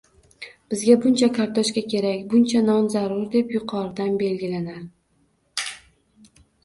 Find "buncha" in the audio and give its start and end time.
1.01-1.27, 2.31-2.61